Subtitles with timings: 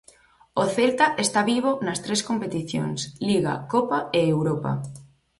[0.61, 4.71] O Celta está vivo nas tres competicións: Liga, Copa e Europa.